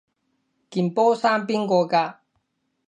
[0.03, 0.03] 件
[0.91, 2.15] 波衫邊個㗎？